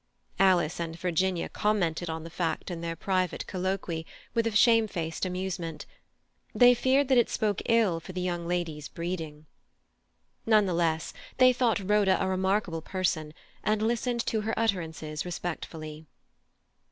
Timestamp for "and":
0.79-0.97, 13.63-13.83